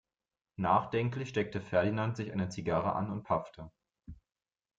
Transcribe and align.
Nachdenklich 0.57 1.29
steckte 1.29 1.61
Ferdinand 1.61 2.17
sich 2.17 2.31
eine 2.33 2.49
Zigarre 2.49 2.93
an 2.95 3.11
und 3.11 3.21
paffte. 3.21 3.69